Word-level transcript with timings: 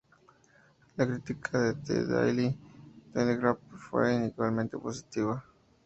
La 0.95 1.05
crítica 1.05 1.59
de 1.59 1.75
The 1.75 2.05
Daily 2.07 2.57
Telegraph 3.13 3.59
fue 3.91 4.15
igualmente 4.25 4.75
positiva. 4.75 5.45